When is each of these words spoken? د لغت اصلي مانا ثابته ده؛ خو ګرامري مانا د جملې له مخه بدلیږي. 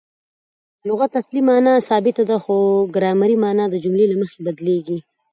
د 0.79 0.81
لغت 0.89 1.11
اصلي 1.21 1.41
مانا 1.49 1.73
ثابته 1.89 2.23
ده؛ 2.29 2.37
خو 2.43 2.55
ګرامري 2.95 3.37
مانا 3.43 3.65
د 3.69 3.75
جملې 3.83 4.05
له 4.09 4.15
مخه 4.21 4.37
بدلیږي. 4.45 4.99